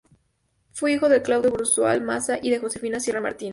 [0.71, 3.49] Fue hijo de Claudio Bruzual Maza y de Josefina Serra Martínez.